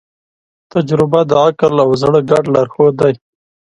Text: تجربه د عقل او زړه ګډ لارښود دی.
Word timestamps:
تجربه 0.73 1.19
د 1.29 1.31
عقل 1.45 1.73
او 1.85 1.89
زړه 2.01 2.19
ګډ 2.29 2.43
لارښود 2.53 2.93
دی. 3.01 3.13